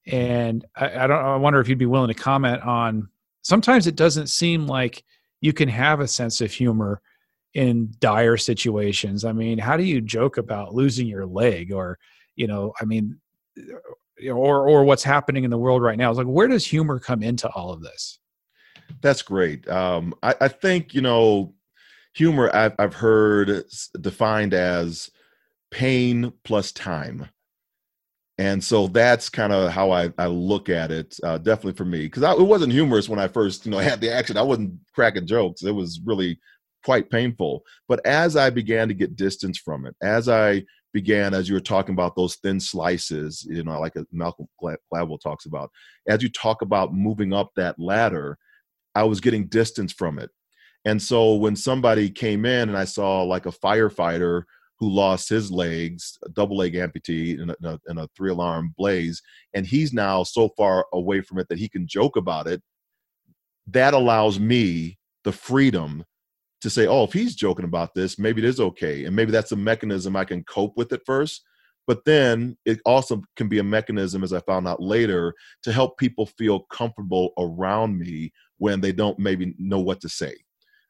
[0.06, 1.24] And I, I don't.
[1.24, 3.10] I wonder if you'd be willing to comment on.
[3.42, 5.04] Sometimes it doesn't seem like
[5.42, 7.02] you can have a sense of humor
[7.54, 9.26] in dire situations.
[9.26, 11.98] I mean, how do you joke about losing your leg or,
[12.36, 13.20] you know, I mean,
[14.26, 16.10] or or what's happening in the world right now?
[16.10, 18.20] It's like where does humor come into all of this?
[19.02, 19.68] That's great.
[19.68, 21.54] Um, I, I think you know,
[22.14, 22.50] humor.
[22.56, 23.64] I've I've heard
[24.02, 25.10] defined as
[25.72, 27.28] pain plus time
[28.38, 32.06] and so that's kind of how I, I look at it uh, definitely for me
[32.06, 34.38] because it wasn't humorous when i first you know had the action.
[34.38, 35.64] I wasn't cracking jokes.
[35.64, 36.40] It was really
[36.84, 37.64] quite painful.
[37.88, 41.62] But as i began to get distance from it as i began as you were
[41.62, 45.70] talking about those thin slices you know like malcolm gladwell talks about
[46.08, 48.38] as you talk about moving up that ladder
[48.96, 50.32] i was getting distance from it.
[50.86, 54.44] And so when somebody came in and i saw like a firefighter
[54.80, 59.22] who lost his legs, a double leg amputee in a, in a, three alarm blaze,
[59.54, 62.62] and he's now so far away from it that he can joke about it.
[63.68, 66.06] That allows me the freedom
[66.62, 69.06] to say, oh, if he's joking about this, maybe it is okay.
[69.06, 71.44] And maybe that's a mechanism I can cope with it first.
[71.86, 75.98] But then it also can be a mechanism, as I found out later, to help
[75.98, 80.36] people feel comfortable around me when they don't maybe know what to say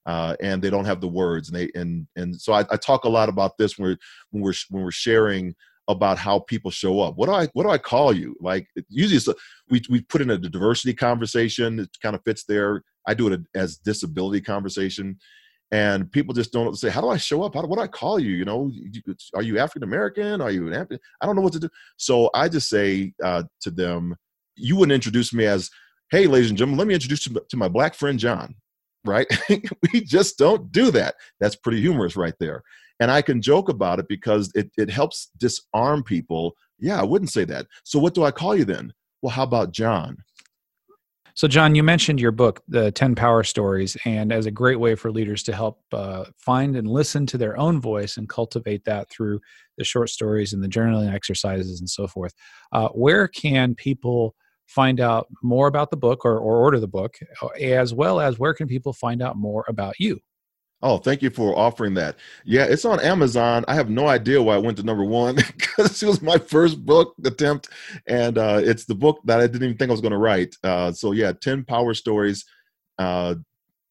[0.07, 1.49] uh, and they don't have the words.
[1.49, 3.97] And they and and so I, I talk a lot about this when we're
[4.31, 5.53] when we're when we're sharing
[5.89, 7.17] about how people show up.
[7.17, 8.35] What do I what do I call you?
[8.39, 9.35] Like usually it's a,
[9.69, 11.79] we we put in a diversity conversation.
[11.79, 12.83] It kind of fits there.
[13.05, 15.17] I do it as disability conversation,
[15.71, 17.53] and people just don't say, "How do I show up?
[17.53, 18.31] How do, what do I call you?
[18.31, 18.71] You know,
[19.35, 20.41] are you African American?
[20.41, 20.99] Are you an African?
[21.19, 24.15] I don't know what to do." So I just say uh, to them,
[24.55, 25.69] "You wouldn't introduce me as."
[26.09, 28.55] Hey, ladies and gentlemen, let me introduce you to my black friend John
[29.05, 29.27] right?
[29.93, 31.15] we just don't do that.
[31.39, 32.63] That's pretty humorous right there.
[32.99, 36.55] And I can joke about it because it, it helps disarm people.
[36.79, 37.67] Yeah, I wouldn't say that.
[37.83, 38.93] So what do I call you then?
[39.21, 40.17] Well, how about John?
[41.37, 44.95] So, John, you mentioned your book, The 10 Power Stories, and as a great way
[44.95, 49.07] for leaders to help uh, find and listen to their own voice and cultivate that
[49.11, 49.39] through
[49.77, 52.33] the short stories and the journaling exercises and so forth.
[52.71, 54.33] Uh, where can people
[54.67, 58.37] find out more about the book or, or order the book, uh, as well as
[58.37, 60.19] where can people find out more about you?
[60.83, 62.17] Oh, thank you for offering that.
[62.45, 63.65] Yeah, it's on Amazon.
[63.67, 66.85] I have no idea why I went to number one because it was my first
[66.85, 67.69] book attempt,
[68.05, 70.55] and uh, it's the book that I didn't even think I was going to write.
[70.63, 72.45] Uh, so yeah, ten power stories,
[72.99, 73.35] uh,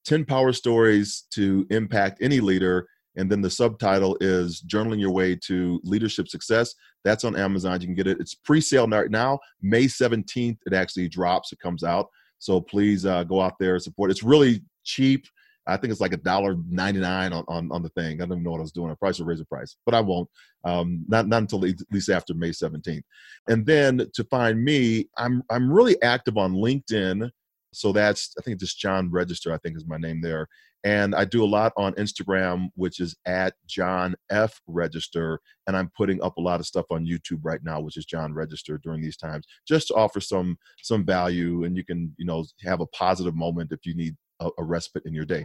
[0.05, 5.37] ten power stories to impact any leader, and then the subtitle is "Journaling Your Way
[5.47, 6.75] to Leadership Success."
[7.05, 7.81] That's on Amazon.
[7.81, 8.21] You can get it.
[8.21, 9.39] It's pre-sale right now.
[9.63, 11.53] May 17th, it actually drops.
[11.53, 12.09] It comes out.
[12.39, 14.11] So please uh, go out there and support.
[14.11, 15.27] It's really cheap.
[15.67, 18.21] I think it's like a dollar ninety nine on, on on the thing.
[18.23, 18.91] I don't even know what I was doing.
[18.91, 20.29] I probably should raise the price, but I won't.
[20.65, 23.05] Um, not not until at least after May seventeenth.
[23.49, 27.31] And then to find me, I'm I'm really active on LinkedIn.
[27.73, 29.53] So that's I think just John Register.
[29.53, 30.47] I think is my name there.
[30.87, 35.41] And I do a lot on Instagram, which is at John F Register.
[35.67, 38.33] And I'm putting up a lot of stuff on YouTube right now, which is John
[38.33, 41.65] Register during these times, just to offer some some value.
[41.65, 45.03] And you can, you know, have a positive moment if you need a, a respite
[45.07, 45.45] in your day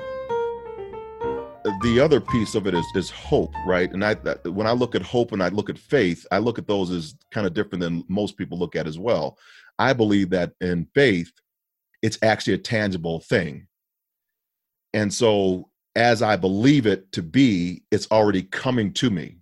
[1.84, 4.14] the other piece of it is is hope right and i
[4.50, 7.16] when i look at hope and i look at faith i look at those as
[7.32, 9.38] kind of different than most people look at as well
[9.78, 11.32] i believe that in faith
[12.02, 13.68] it's actually a tangible thing
[14.94, 19.38] and so, as I believe it to be, it's already coming to me.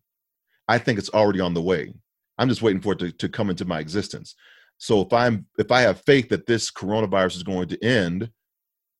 [0.67, 1.93] I think it's already on the way.
[2.38, 4.35] I'm just waiting for it to, to come into my existence.
[4.77, 8.29] So if I'm if I have faith that this coronavirus is going to end,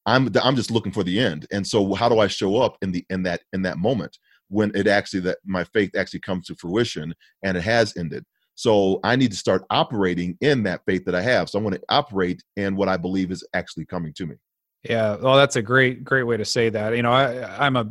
[0.06, 1.48] I'm I'm just looking for the end.
[1.52, 4.18] And so how do I show up in the in that in that moment
[4.50, 8.26] when it actually that my faith actually comes to fruition and it has ended.
[8.56, 11.50] So I need to start operating in that faith that I have.
[11.50, 14.36] So I'm going to operate in what I believe is actually coming to me.
[14.84, 16.96] Yeah, well, that's a great, great way to say that.
[16.96, 17.90] You know, I, I'm a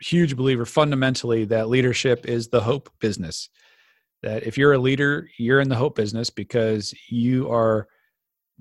[0.00, 3.48] huge believer fundamentally that leadership is the hope business.
[4.22, 7.88] That if you're a leader, you're in the hope business because you are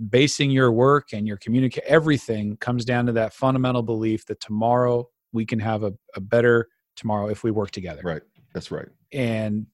[0.10, 5.10] basing your work and your communicate everything comes down to that fundamental belief that tomorrow
[5.34, 8.02] we can have a, a better tomorrow if we work together.
[8.04, 8.22] Right.
[8.54, 8.88] That's right.
[9.12, 9.66] And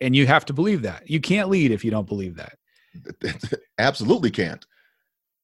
[0.00, 1.08] and you have to believe that.
[1.08, 2.58] You can't lead if you don't believe that.
[3.78, 4.64] Absolutely can't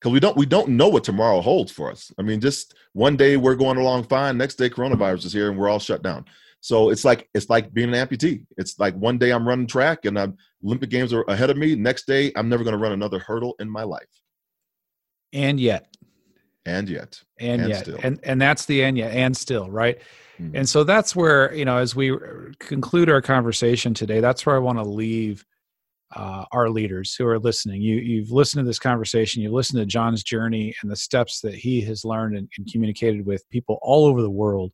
[0.00, 2.12] because we don't we don't know what tomorrow holds for us.
[2.18, 5.58] I mean, just one day we're going along fine, next day coronavirus is here and
[5.58, 6.24] we're all shut down.
[6.60, 8.44] So it's like it's like being an amputee.
[8.56, 11.74] It's like one day I'm running track and I'm, Olympic Games are ahead of me.
[11.74, 14.08] Next day I'm never going to run another hurdle in my life.
[15.32, 15.94] And yet,
[16.66, 17.98] and yet, and, and yet, still.
[18.02, 20.00] and and that's the and yet, and still, right?
[20.40, 20.56] Mm-hmm.
[20.56, 22.16] And so that's where you know, as we
[22.58, 25.44] conclude our conversation today, that's where I want to leave
[26.16, 27.82] uh, our leaders who are listening.
[27.82, 31.54] You, you've listened to this conversation, you've listened to John's journey and the steps that
[31.54, 34.72] he has learned and, and communicated with people all over the world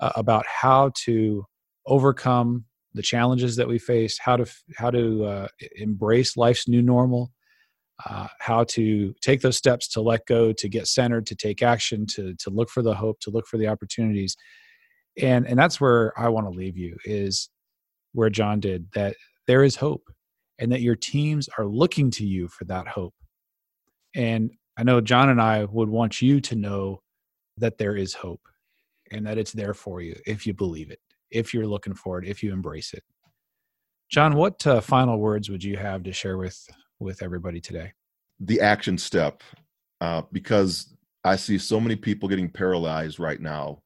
[0.00, 1.46] uh, about how to
[1.86, 2.64] overcome
[2.94, 4.46] the challenges that we face, how to
[4.76, 7.32] how to uh, embrace life's new normal,
[8.06, 12.06] uh, how to take those steps to let go, to get centered, to take action,
[12.06, 14.36] to to look for the hope, to look for the opportunities,
[15.20, 17.50] and and that's where I want to leave you is
[18.12, 19.16] where John did that.
[19.46, 20.02] There is hope
[20.58, 23.14] and that your teams are looking to you for that hope.
[24.14, 27.02] And I know John and I would want you to know
[27.56, 28.42] that there is hope
[29.10, 31.00] and that it's there for you if you believe it,
[31.30, 33.02] if you're looking for it, if you embrace it.
[34.10, 36.66] John, what uh, final words would you have to share with
[36.98, 37.92] with everybody today?
[38.40, 39.42] The action step,
[40.00, 40.94] uh, because
[41.24, 43.82] I see so many people getting paralyzed right now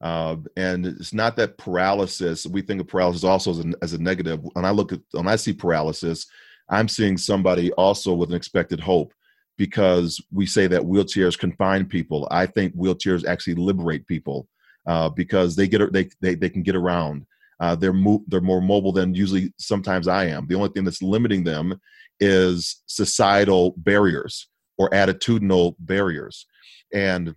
[0.00, 2.46] uh, and it's not that paralysis.
[2.46, 4.40] We think of paralysis also as a, as a negative.
[4.52, 6.26] When I look at when I see paralysis,
[6.68, 9.12] I'm seeing somebody also with an expected hope
[9.56, 12.28] because we say that wheelchairs confine people.
[12.30, 14.48] I think wheelchairs actually liberate people
[14.86, 17.26] uh, because they get they, they they can get around.
[17.58, 20.46] Uh, they're mo- they're more mobile than usually sometimes I am.
[20.46, 21.80] The only thing that's limiting them
[22.20, 26.44] is societal barriers or attitudinal barriers,
[26.92, 27.34] and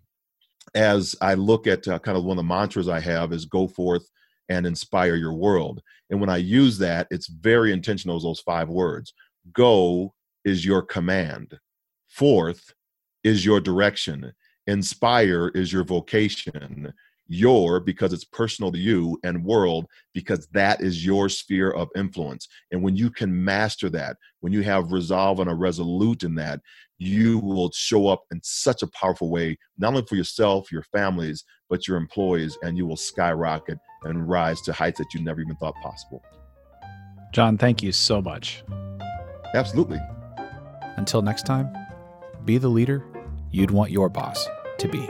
[0.76, 3.67] as I look at uh, kind of one of the mantras I have is go
[3.67, 4.09] forth
[4.49, 5.82] and inspire your world.
[6.09, 9.13] And when I use that, it's very intentional as those five words.
[9.53, 10.13] Go
[10.43, 11.57] is your command.
[12.07, 12.74] Forth
[13.24, 14.34] is your direction.
[14.67, 16.93] Inspire is your vocation
[17.30, 22.47] your because it's personal to you and world because that is your sphere of influence
[22.72, 26.59] and when you can master that when you have resolve and a resolute in that
[27.00, 31.43] you will show up in such a powerful way not only for yourself your families
[31.70, 35.56] but your employees and you will skyrocket and rise to heights that you never even
[35.56, 36.22] thought possible.
[37.34, 38.64] John thank you so much.
[39.54, 40.00] Absolutely.
[40.97, 41.74] Until next time
[42.45, 43.04] be the leader
[43.52, 44.47] you'd want your boss
[44.78, 45.10] to be